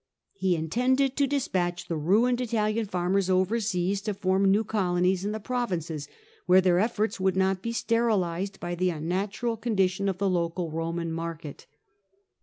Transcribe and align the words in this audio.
He 0.33 0.55
intended 0.55 1.15
to 1.17 1.27
despatch 1.27 1.87
the 1.87 1.95
ruined 1.95 2.41
Italian 2.41 2.87
farmers 2.87 3.29
over 3.29 3.59
seas, 3.59 4.01
to 4.01 4.15
form 4.15 4.45
new 4.49 4.63
colonies 4.63 5.23
in 5.23 5.31
the 5.31 5.39
provinces, 5.39 6.07
where 6.47 6.59
their 6.59 6.79
efforts 6.79 7.19
would 7.19 7.35
not 7.35 7.61
be 7.61 7.71
sterilised 7.71 8.59
by 8.59 8.73
the 8.73 8.89
unnatural 8.89 9.57
condition 9.57 10.09
of 10.09 10.17
the 10.17 10.27
local 10.27 10.71
Eoman 10.71 11.09
market. 11.11 11.67